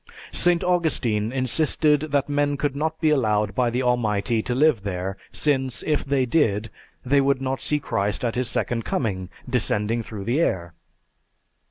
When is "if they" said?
5.83-6.25